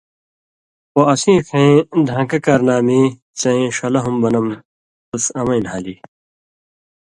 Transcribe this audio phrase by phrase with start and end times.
[0.91, 1.73] خو اسیں ݜَیں
[2.07, 3.01] دھان٘کہ کارنامی
[3.39, 4.47] څَیں ݜلہ بنم
[5.09, 5.95] تُس امَیں نھالی